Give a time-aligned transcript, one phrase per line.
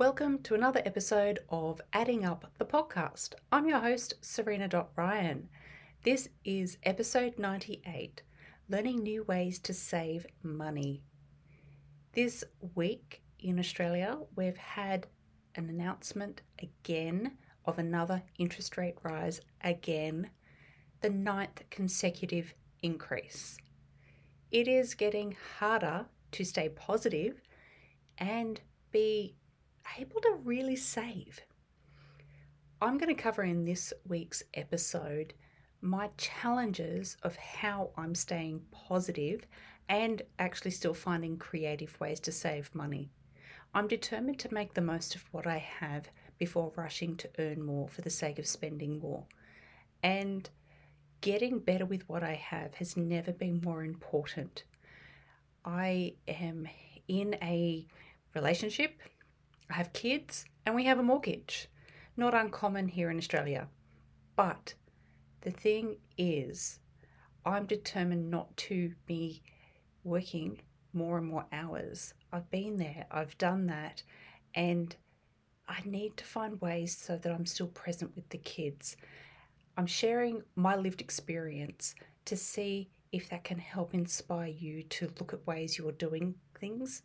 [0.00, 3.34] Welcome to another episode of Adding Up the podcast.
[3.52, 5.50] I'm your host, Serena Ryan.
[6.04, 8.22] This is episode 98
[8.70, 11.02] Learning New Ways to Save Money.
[12.14, 12.42] This
[12.74, 15.06] week in Australia, we've had
[15.54, 17.32] an announcement again
[17.66, 20.30] of another interest rate rise again,
[21.02, 23.58] the ninth consecutive increase.
[24.50, 27.42] It is getting harder to stay positive
[28.16, 28.62] and
[28.92, 29.36] be
[29.98, 31.40] able to really save.
[32.80, 35.34] I'm going to cover in this week's episode
[35.82, 39.46] my challenges of how I'm staying positive
[39.88, 43.10] and actually still finding creative ways to save money.
[43.74, 47.88] I'm determined to make the most of what I have before rushing to earn more
[47.88, 49.24] for the sake of spending more.
[50.02, 50.48] And
[51.20, 54.64] getting better with what I have has never been more important.
[55.64, 56.66] I am
[57.08, 57.86] in a
[58.34, 58.98] relationship,
[59.72, 61.68] have kids, and we have a mortgage.
[62.16, 63.68] Not uncommon here in Australia.
[64.36, 64.74] But
[65.42, 66.80] the thing is,
[67.44, 69.42] I'm determined not to be
[70.04, 70.60] working
[70.92, 72.14] more and more hours.
[72.32, 74.02] I've been there, I've done that,
[74.54, 74.94] and
[75.68, 78.96] I need to find ways so that I'm still present with the kids.
[79.76, 85.32] I'm sharing my lived experience to see if that can help inspire you to look
[85.32, 87.02] at ways you're doing things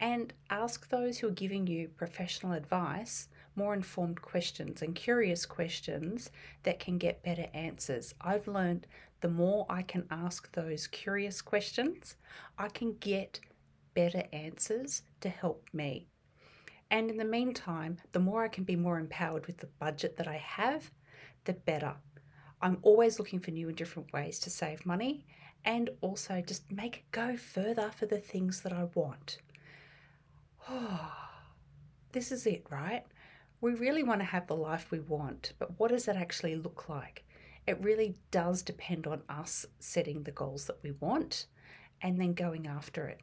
[0.00, 6.30] and ask those who are giving you professional advice more informed questions and curious questions
[6.62, 8.14] that can get better answers.
[8.20, 8.86] I've learned
[9.20, 12.14] the more I can ask those curious questions,
[12.56, 13.40] I can get
[13.94, 16.06] better answers to help me.
[16.90, 20.28] And in the meantime, the more I can be more empowered with the budget that
[20.28, 20.92] I have,
[21.44, 21.96] the better.
[22.62, 25.26] I'm always looking for new and different ways to save money
[25.64, 29.38] and also just make it go further for the things that I want.
[30.70, 31.12] Oh,
[32.12, 33.04] this is it, right?
[33.60, 36.88] We really want to have the life we want, but what does that actually look
[36.88, 37.24] like?
[37.66, 41.46] It really does depend on us setting the goals that we want
[42.00, 43.20] and then going after it.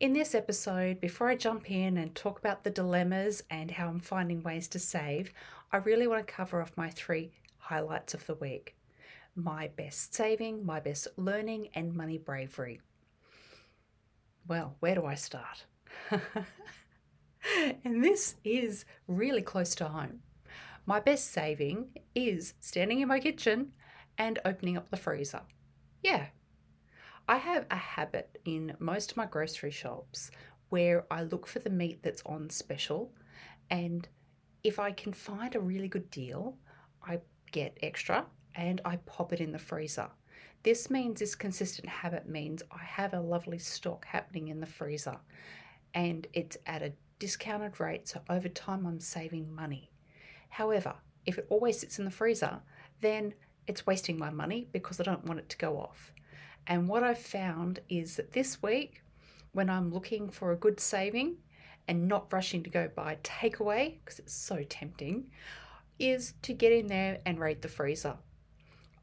[0.00, 3.98] In this episode, before I jump in and talk about the dilemmas and how I'm
[3.98, 5.32] finding ways to save,
[5.72, 8.74] I really want to cover off my three highlights of the week
[9.34, 12.80] my best saving, my best learning, and money bravery.
[14.48, 15.64] Well, where do I start?
[17.84, 20.20] and this is really close to home.
[20.86, 23.72] My best saving is standing in my kitchen
[24.16, 25.42] and opening up the freezer.
[26.02, 26.26] Yeah.
[27.28, 30.30] I have a habit in most of my grocery shops
[30.70, 33.12] where I look for the meat that's on special
[33.70, 34.08] and
[34.64, 36.56] if I can find a really good deal,
[37.02, 37.20] I
[37.52, 40.08] get extra and I pop it in the freezer.
[40.62, 45.18] This means this consistent habit means I have a lovely stock happening in the freezer
[45.98, 49.90] and it's at a discounted rate, so over time I'm saving money.
[50.48, 50.94] However,
[51.26, 52.60] if it always sits in the freezer,
[53.00, 53.34] then
[53.66, 56.12] it's wasting my money because I don't want it to go off.
[56.68, 59.02] And what I've found is that this week,
[59.50, 61.38] when I'm looking for a good saving
[61.88, 65.32] and not rushing to go buy takeaway because it's so tempting,
[65.98, 68.18] is to get in there and raid the freezer.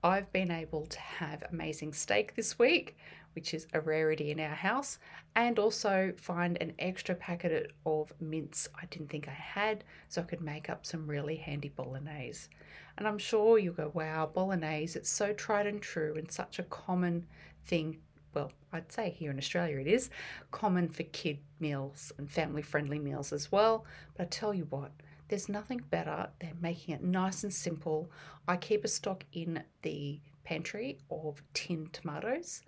[0.01, 2.95] I've been able to have amazing steak this week,
[3.35, 4.97] which is a rarity in our house,
[5.35, 10.25] and also find an extra packet of mince I didn't think I had so I
[10.25, 12.49] could make up some really handy bolognese.
[12.97, 16.63] And I'm sure you'll go, wow, bolognese, it's so tried and true and such a
[16.63, 17.27] common
[17.65, 17.97] thing.
[18.33, 20.09] Well, I'd say here in Australia it is
[20.51, 23.85] common for kid meals and family friendly meals as well.
[24.15, 24.91] But I tell you what,
[25.27, 28.09] there's nothing better than making it nice and simple.
[28.47, 32.61] I keep a stock in the pantry of tinned tomatoes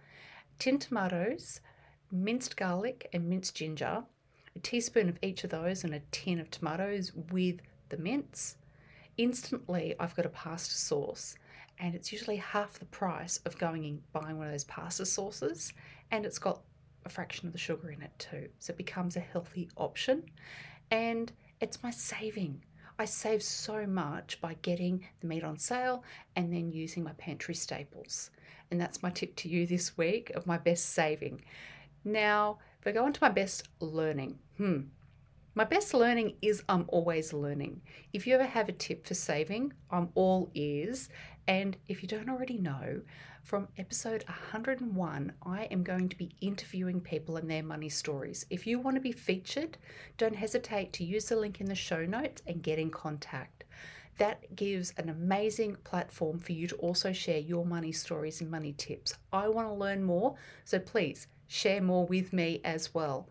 [0.59, 1.61] tin tomatoes,
[2.11, 4.03] minced garlic, and minced ginger,
[4.55, 7.59] a teaspoon of each of those, and a tin of tomatoes with
[7.89, 8.57] the mince.
[9.17, 11.35] Instantly, I've got a pasta sauce,
[11.79, 15.73] and it's usually half the price of going and buying one of those pasta sauces,
[16.11, 16.61] and it's got
[17.05, 18.49] a fraction of the sugar in it too.
[18.59, 20.23] So it becomes a healthy option,
[20.91, 22.63] and it's my saving.
[22.99, 26.03] I save so much by getting the meat on sale
[26.35, 28.31] and then using my pantry staples.
[28.71, 31.43] And that's my tip to you this week of my best saving.
[32.03, 34.81] Now, if I go on to my best learning, hmm,
[35.57, 37.81] my best learning is I'm always learning.
[38.13, 41.09] If you ever have a tip for saving, I'm all ears.
[41.47, 43.01] And if you don't already know,
[43.41, 48.45] from episode 101, I am going to be interviewing people and their money stories.
[48.51, 49.79] If you want to be featured,
[50.19, 53.63] don't hesitate to use the link in the show notes and get in contact
[54.19, 58.73] that gives an amazing platform for you to also share your money stories and money
[58.73, 59.15] tips.
[59.33, 63.27] I want to learn more, so please share more with me as well.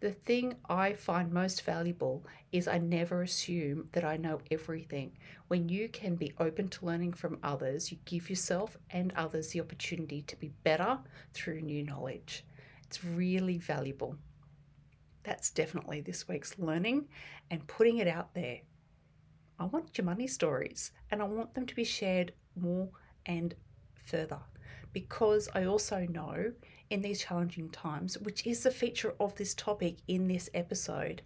[0.00, 5.18] The thing I find most valuable is I never assume that I know everything.
[5.48, 9.60] When you can be open to learning from others, you give yourself and others the
[9.60, 11.00] opportunity to be better
[11.34, 12.44] through new knowledge.
[12.84, 14.14] It's really valuable.
[15.24, 17.08] That's definitely this week's learning
[17.50, 18.60] and putting it out there.
[19.58, 22.88] I want your money stories and I want them to be shared more
[23.26, 23.52] and
[23.96, 24.38] further
[24.92, 26.52] because I also know
[26.90, 31.22] in these challenging times, which is the feature of this topic in this episode,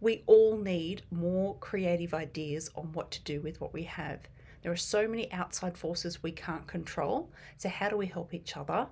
[0.00, 4.28] we all need more creative ideas on what to do with what we have.
[4.62, 7.30] There are so many outside forces we can't control.
[7.56, 8.88] So, how do we help each other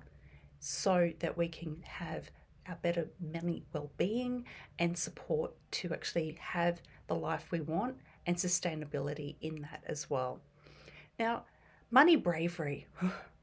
[0.59, 2.31] so that we can have
[2.69, 4.45] a better money well being
[4.79, 7.95] and support to actually have the life we want
[8.25, 10.41] and sustainability in that as well?
[11.19, 11.43] Now,
[11.91, 12.87] money bravery.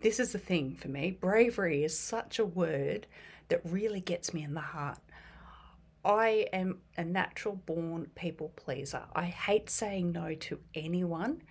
[0.00, 1.10] This is the thing for me.
[1.10, 3.06] Bravery is such a word
[3.48, 4.98] that really gets me in the heart.
[6.04, 9.04] I am a natural born people pleaser.
[9.14, 11.42] I hate saying no to anyone,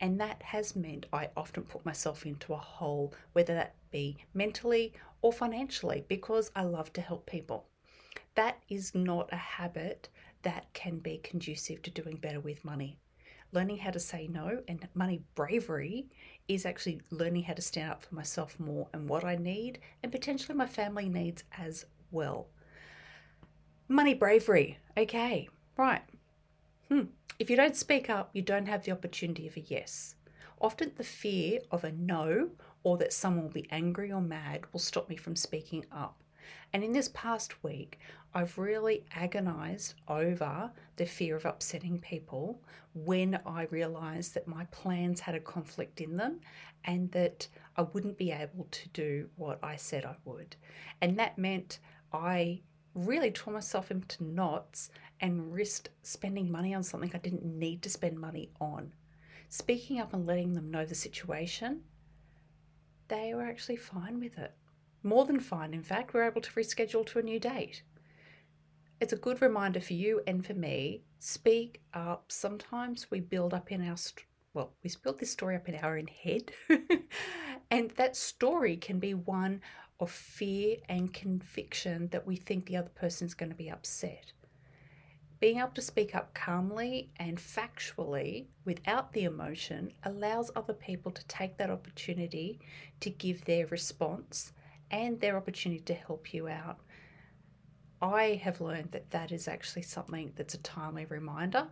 [0.00, 4.94] and that has meant I often put myself into a hole, whether that be mentally
[5.20, 7.66] or financially, because I love to help people.
[8.34, 10.08] That is not a habit
[10.42, 12.98] that can be conducive to doing better with money
[13.52, 16.06] learning how to say no and money bravery
[16.48, 20.10] is actually learning how to stand up for myself more and what I need and
[20.10, 22.46] potentially my family needs as well.
[23.86, 24.78] Money bravery.
[24.96, 26.02] Okay, right.
[26.88, 27.04] Hmm.
[27.38, 30.16] If you don't speak up, you don't have the opportunity of a yes.
[30.60, 32.50] Often the fear of a no
[32.82, 36.16] or that someone will be angry or mad will stop me from speaking up.
[36.72, 37.98] And in this past week,
[38.34, 42.62] I've really agonized over the fear of upsetting people
[42.94, 46.40] when I realized that my plans had a conflict in them
[46.84, 50.56] and that I wouldn't be able to do what I said I would.
[51.00, 51.78] And that meant
[52.12, 52.60] I
[52.94, 54.90] really tore myself into knots
[55.20, 58.92] and risked spending money on something I didn't need to spend money on.
[59.48, 61.82] Speaking up and letting them know the situation,
[63.08, 64.52] they were actually fine with it.
[65.02, 67.82] More than fine, in fact, we're able to reschedule to a new date.
[69.00, 71.02] It's a good reminder for you and for me.
[71.20, 72.32] Speak up.
[72.32, 75.96] Sometimes we build up in our, st- well, we build this story up in our
[75.96, 76.50] own head.
[77.70, 79.60] and that story can be one
[80.00, 84.32] of fear and conviction that we think the other person is going to be upset.
[85.40, 91.26] Being able to speak up calmly and factually without the emotion allows other people to
[91.26, 92.58] take that opportunity
[92.98, 94.52] to give their response
[94.90, 96.78] and their opportunity to help you out.
[98.00, 101.68] I have learned that that is actually something that's a timely reminder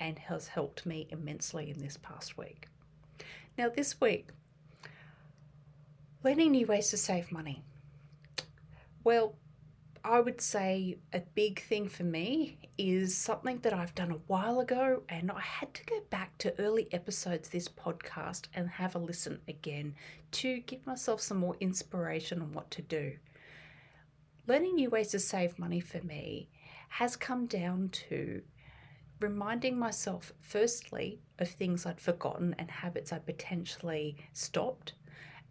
[0.00, 2.68] and has helped me immensely in this past week.
[3.58, 4.28] Now, this week,
[6.22, 7.62] learning new ways to save money.
[9.04, 9.34] Well,
[10.08, 14.60] I would say a big thing for me is something that I've done a while
[14.60, 18.94] ago, and I had to go back to early episodes of this podcast and have
[18.94, 19.96] a listen again
[20.30, 23.16] to give myself some more inspiration on what to do.
[24.46, 26.50] Learning new ways to save money for me
[26.88, 28.42] has come down to
[29.18, 34.92] reminding myself, firstly, of things I'd forgotten and habits I potentially stopped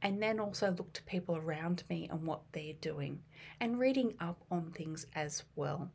[0.06, 3.20] and then also look to people around me and what they're doing
[3.60, 5.90] and reading up on things as well.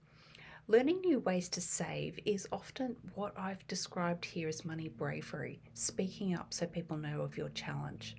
[0.67, 6.35] Learning new ways to save is often what I've described here as money bravery, speaking
[6.35, 8.17] up so people know of your challenge.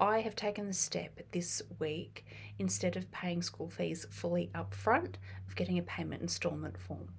[0.00, 2.24] I have taken the step this week,
[2.58, 7.10] instead of paying school fees fully upfront, of getting a payment installment form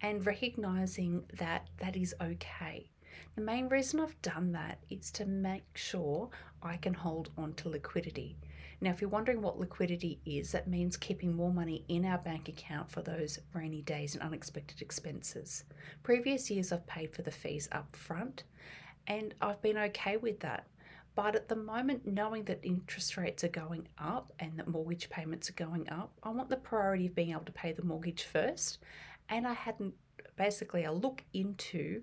[0.00, 2.90] and recognizing that that is okay.
[3.36, 6.30] The main reason I've done that is to make sure
[6.62, 8.36] I can hold on to liquidity.
[8.80, 12.48] Now, if you're wondering what liquidity is, that means keeping more money in our bank
[12.48, 15.64] account for those rainy days and unexpected expenses.
[16.02, 18.44] Previous years, I've paid for the fees up front,
[19.06, 20.66] and I've been okay with that.
[21.14, 25.48] But at the moment, knowing that interest rates are going up and that mortgage payments
[25.48, 28.78] are going up, I want the priority of being able to pay the mortgage first.
[29.28, 29.94] And I hadn't
[30.36, 32.02] basically a look into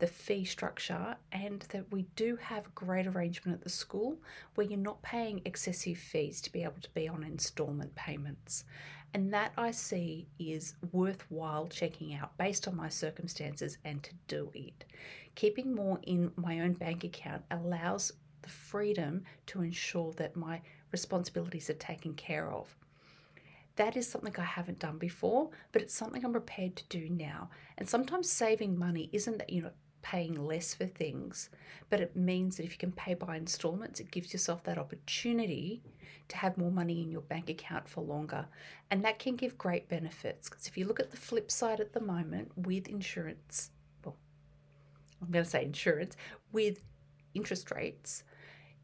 [0.00, 4.18] the fee structure and that we do have a great arrangement at the school
[4.54, 8.64] where you're not paying excessive fees to be able to be on installment payments.
[9.12, 14.50] And that I see is worthwhile checking out based on my circumstances and to do
[14.54, 14.84] it.
[15.34, 21.68] Keeping more in my own bank account allows the freedom to ensure that my responsibilities
[21.68, 22.74] are taken care of.
[23.76, 27.50] That is something I haven't done before, but it's something I'm prepared to do now.
[27.78, 29.70] And sometimes saving money isn't that, you know,
[30.02, 31.50] paying less for things,
[31.88, 35.82] but it means that if you can pay by installments, it gives yourself that opportunity
[36.28, 38.46] to have more money in your bank account for longer.
[38.90, 41.92] And that can give great benefits because if you look at the flip side at
[41.92, 43.70] the moment with insurance,
[44.04, 44.16] well,
[45.20, 46.16] I'm going to say insurance,
[46.52, 46.82] with
[47.34, 48.24] interest rates,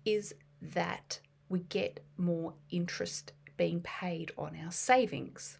[0.04, 5.58] is that we get more interest being paid on our savings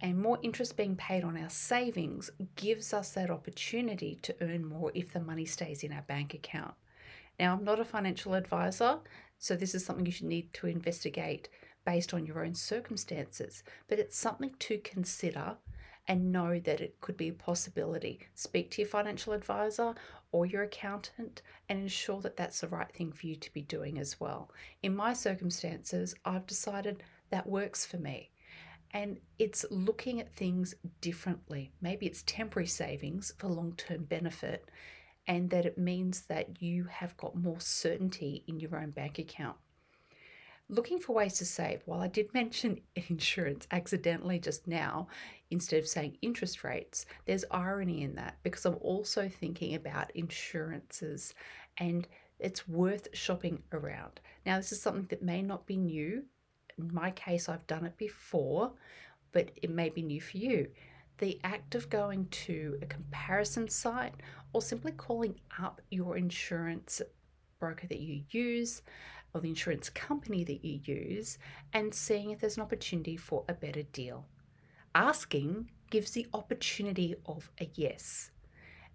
[0.00, 4.90] and more interest being paid on our savings gives us that opportunity to earn more
[4.94, 6.74] if the money stays in our bank account.
[7.38, 8.98] Now, I'm not a financial advisor,
[9.38, 11.48] so this is something you should need to investigate
[11.84, 15.56] based on your own circumstances, but it's something to consider
[16.08, 18.20] and know that it could be a possibility.
[18.34, 19.94] Speak to your financial advisor
[20.32, 23.98] or your accountant and ensure that that's the right thing for you to be doing
[23.98, 24.50] as well.
[24.82, 28.30] In my circumstances, I've decided that works for me.
[28.92, 31.72] And it's looking at things differently.
[31.80, 34.68] Maybe it's temporary savings for long term benefit,
[35.26, 39.56] and that it means that you have got more certainty in your own bank account.
[40.68, 45.08] Looking for ways to save, while I did mention insurance accidentally just now,
[45.50, 51.34] instead of saying interest rates, there's irony in that because I'm also thinking about insurances
[51.78, 52.06] and
[52.38, 54.20] it's worth shopping around.
[54.46, 56.24] Now, this is something that may not be new
[56.80, 58.72] in my case, I've done it before,
[59.32, 60.68] but it may be new for you.
[61.18, 64.14] The act of going to a comparison site
[64.52, 67.02] or simply calling up your insurance
[67.58, 68.82] broker that you use
[69.34, 71.38] or the insurance company that you use
[71.72, 74.26] and seeing if there's an opportunity for a better deal.
[74.94, 78.30] Asking gives the opportunity of a yes.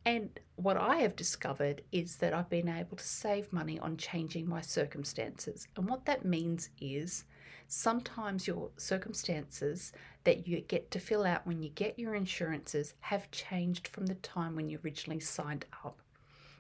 [0.06, 4.48] And what I have discovered is that I've been able to save money on changing
[4.48, 5.68] my circumstances.
[5.76, 7.24] And what that means is
[7.68, 9.92] sometimes your circumstances
[10.24, 14.16] that you get to fill out when you get your insurances have changed from the
[14.16, 16.00] time when you originally signed up.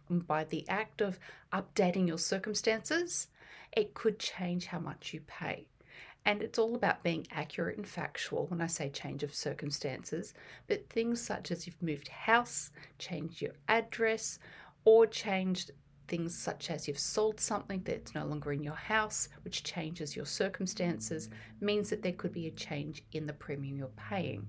[0.09, 1.19] And by the act of
[1.53, 3.27] updating your circumstances,
[3.71, 5.67] it could change how much you pay.
[6.25, 10.33] And it's all about being accurate and factual when I say change of circumstances,
[10.67, 14.39] but things such as you've moved house, changed your address,
[14.85, 15.71] or changed
[16.07, 20.25] things such as you've sold something that's no longer in your house, which changes your
[20.25, 21.29] circumstances,
[21.59, 24.47] means that there could be a change in the premium you're paying.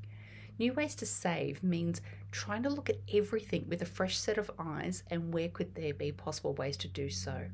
[0.59, 4.51] New ways to save means trying to look at everything with a fresh set of
[4.59, 7.47] eyes and where could there be possible ways to do so.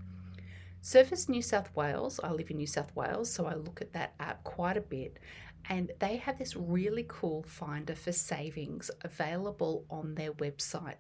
[0.85, 4.15] Service New South Wales, I live in New South Wales, so I look at that
[4.19, 5.21] app quite a bit,
[5.69, 10.97] and they have this really cool finder for savings available on their website.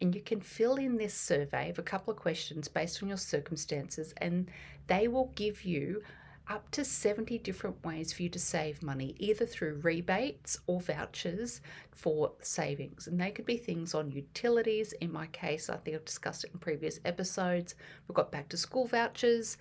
[0.00, 3.18] And you can fill in this survey of a couple of questions based on your
[3.18, 4.50] circumstances, and
[4.86, 6.00] they will give you
[6.48, 11.60] up to 70 different ways for you to save money, either through rebates or vouchers
[11.90, 13.06] for savings.
[13.06, 14.92] And they could be things on utilities.
[14.94, 17.74] In my case, I think I've discussed it in previous episodes.
[18.06, 19.56] We've got back to school vouchers,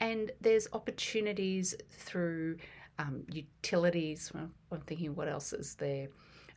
[0.00, 2.58] and there's opportunities through
[2.98, 4.30] um, utilities.
[4.34, 6.08] Well, I'm thinking what else is there?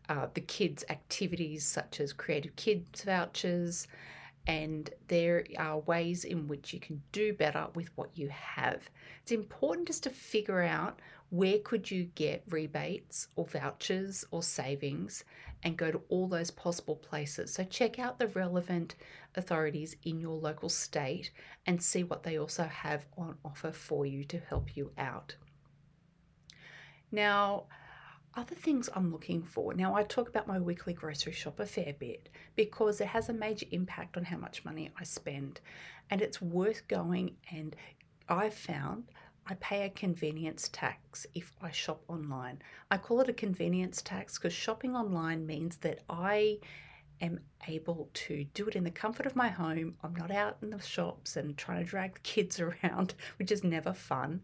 [0.10, 3.88] Uh, the kids' activities such as creative kids vouchers,
[4.48, 8.90] and there are ways in which you can do better with what you have.
[9.22, 15.24] It's important just to figure out where could you get rebates or vouchers or savings
[15.64, 17.54] and go to all those possible places.
[17.54, 18.96] So check out the relevant
[19.36, 21.32] authorities in your local state
[21.66, 25.36] and see what they also have on offer for you to help you out.
[27.12, 27.66] Now,
[28.36, 29.74] other things I'm looking for.
[29.74, 33.34] Now, I talk about my weekly grocery shop a fair bit because it has a
[33.34, 35.60] major impact on how much money I spend,
[36.10, 37.36] and it's worth going.
[37.52, 37.76] And
[38.28, 39.06] I've found
[39.48, 42.62] I pay a convenience tax if I shop online.
[42.92, 46.60] I call it a convenience tax because shopping online means that I
[47.20, 49.96] am able to do it in the comfort of my home.
[50.04, 53.64] I'm not out in the shops and trying to drag the kids around, which is
[53.64, 54.42] never fun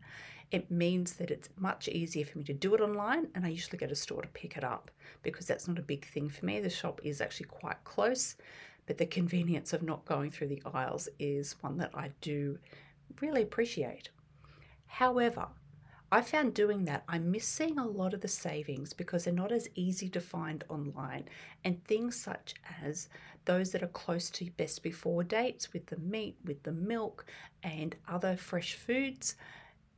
[0.52, 3.78] it means that it's much easier for me to do it online and I usually
[3.78, 4.92] go to store to pick it up
[5.24, 6.60] because that's not a big thing for me.
[6.60, 8.36] The shop is actually quite close,
[8.86, 12.60] but the convenience of not going through the aisles is one that I do
[13.22, 14.10] really appreciate.
[14.88, 15.48] However,
[16.12, 19.68] I found doing that I'm missing a lot of the savings because they're not as
[19.76, 21.26] easy to find online.
[21.64, 23.10] And things such as
[23.46, 27.26] those that are close to best before dates with the meat, with the milk,
[27.64, 29.36] and other fresh foods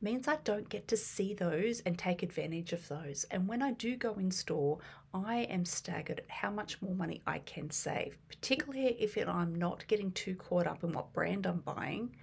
[0.00, 3.24] means I don't get to see those and take advantage of those.
[3.30, 4.78] And when I do go in store,
[5.12, 9.86] I am staggered at how much more money I can save, particularly if I'm not
[9.88, 12.14] getting too caught up in what brand I'm buying.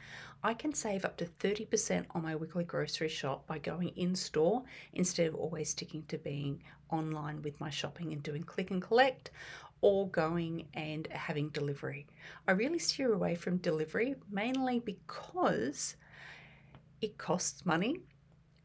[0.43, 4.63] I can save up to 30% on my weekly grocery shop by going in store
[4.93, 9.31] instead of always sticking to being online with my shopping and doing click and collect
[9.81, 12.05] or going and having delivery.
[12.47, 15.95] I really steer away from delivery mainly because
[17.05, 18.01] it costs money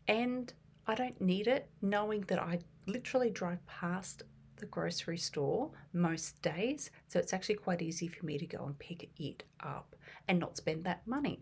[0.08, 0.52] and
[0.86, 4.24] I don't need it, knowing that I literally drive past
[4.56, 6.90] the grocery store most days.
[7.08, 9.94] So it's actually quite easy for me to go and pick it up
[10.26, 11.40] and not spend that money.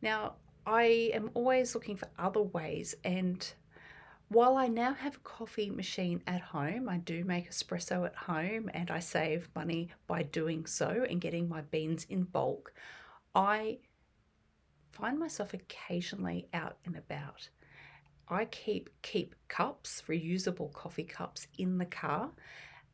[0.00, 0.34] Now,
[0.66, 3.52] I am always looking for other ways and
[4.28, 8.68] while I now have a coffee machine at home, I do make espresso at home
[8.74, 12.72] and I save money by doing so and getting my beans in bulk.
[13.36, 13.78] I
[14.92, 17.48] find myself occasionally out and about.
[18.28, 22.30] I keep keep cups, reusable coffee cups in the car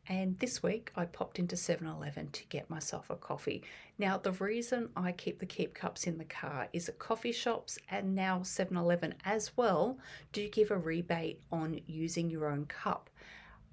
[0.08, 3.62] and this week I popped into 7 Eleven to get myself a coffee.
[3.98, 7.78] Now, the reason I keep the keep cups in the car is that coffee shops
[7.88, 9.98] and now 7 Eleven as well
[10.32, 13.10] do give a rebate on using your own cup.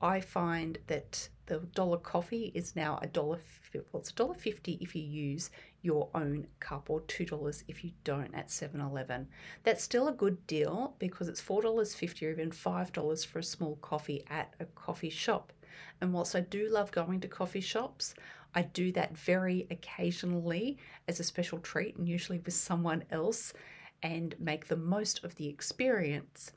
[0.02, 3.40] I find that the dollar coffee is now a dollar
[3.74, 7.84] well, it's a dollar fifty if you use your own cup or two dollars if
[7.84, 9.28] you don't at 7-Eleven.
[9.64, 13.40] That's still a good deal because it's four dollars fifty or even five dollars for
[13.40, 15.54] a small coffee at a coffee shop.
[16.02, 18.14] And whilst I do love going to coffee shops,
[18.54, 23.54] I do that very occasionally as a special treat and usually with someone else
[24.02, 26.52] and make the most of the experience.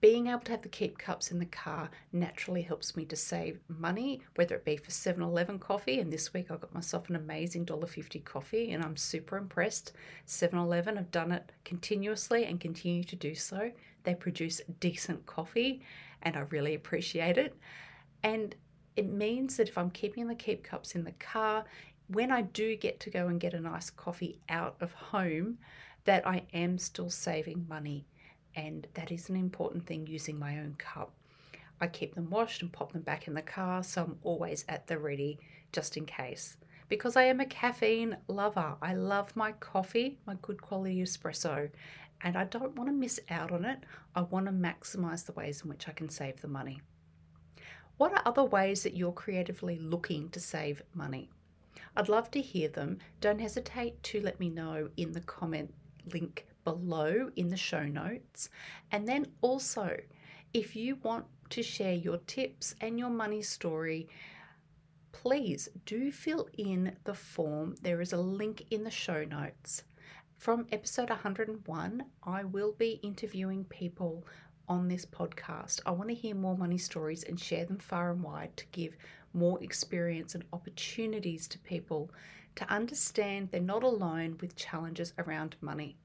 [0.00, 3.60] Being able to have the keep cups in the car naturally helps me to save
[3.66, 6.00] money, whether it be for 7 Eleven coffee.
[6.00, 9.92] And this week I got myself an amazing $1.50 coffee, and I'm super impressed.
[10.26, 13.72] 7 Eleven have done it continuously and continue to do so.
[14.04, 15.80] They produce decent coffee,
[16.22, 17.56] and I really appreciate it.
[18.22, 18.54] And
[18.96, 21.64] it means that if I'm keeping the keep cups in the car,
[22.08, 25.58] when I do get to go and get a nice coffee out of home,
[26.04, 28.06] that I am still saving money.
[28.56, 31.12] And that is an important thing using my own cup.
[31.80, 34.86] I keep them washed and pop them back in the car, so I'm always at
[34.86, 35.38] the ready
[35.72, 36.56] just in case.
[36.88, 41.68] Because I am a caffeine lover, I love my coffee, my good quality espresso,
[42.22, 43.80] and I don't want to miss out on it.
[44.14, 46.80] I want to maximize the ways in which I can save the money.
[47.98, 51.28] What are other ways that you're creatively looking to save money?
[51.94, 52.98] I'd love to hear them.
[53.20, 55.74] Don't hesitate to let me know in the comment
[56.12, 58.50] link below in the show notes.
[58.90, 59.96] And then also,
[60.52, 64.08] if you want to share your tips and your money story,
[65.12, 67.76] please do fill in the form.
[67.82, 69.84] There is a link in the show notes.
[70.38, 74.26] From episode 101, I will be interviewing people
[74.68, 75.78] on this podcast.
[75.86, 78.96] I want to hear more money stories and share them far and wide to give
[79.32, 82.10] more experience and opportunities to people
[82.56, 85.96] to understand they're not alone with challenges around money.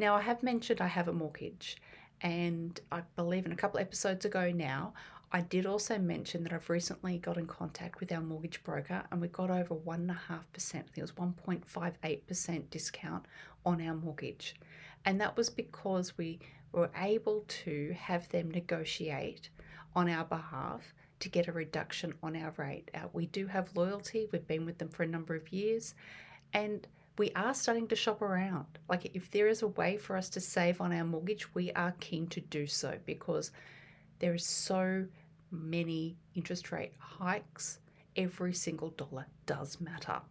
[0.00, 1.76] Now, I have mentioned I have a mortgage,
[2.22, 4.94] and I believe in a couple episodes ago now,
[5.30, 9.20] I did also mention that I've recently got in contact with our mortgage broker and
[9.20, 13.26] we got over 1.5%, I think it was 1.58% discount
[13.66, 14.56] on our mortgage.
[15.04, 16.38] And that was because we
[16.72, 19.50] were able to have them negotiate
[19.94, 22.90] on our behalf to get a reduction on our rate.
[22.94, 25.94] Uh, we do have loyalty, we've been with them for a number of years,
[26.54, 26.86] and
[27.20, 28.78] we are starting to shop around.
[28.88, 31.94] Like, if there is a way for us to save on our mortgage, we are
[32.00, 33.50] keen to do so because
[34.20, 35.04] there is so
[35.50, 37.80] many interest rate hikes.
[38.16, 40.22] Every single dollar does matter.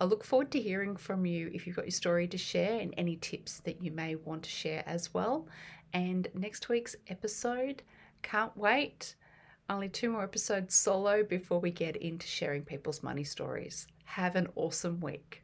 [0.00, 2.94] I look forward to hearing from you if you've got your story to share and
[2.96, 5.48] any tips that you may want to share as well.
[5.92, 7.82] And next week's episode,
[8.22, 9.16] can't wait.
[9.68, 13.88] Only two more episodes solo before we get into sharing people's money stories.
[14.04, 15.42] Have an awesome week.